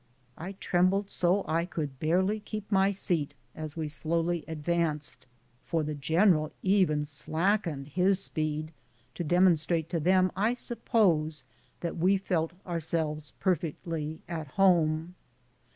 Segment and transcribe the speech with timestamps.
[0.35, 5.27] I trembled so I could barely keep my seat as we slowly advanced,
[5.63, 8.71] for the gen eral even slackened his speed,
[9.13, 11.43] to demonstrate to them, I suppose,
[11.81, 15.13] that we felt ourselves perfectly at home.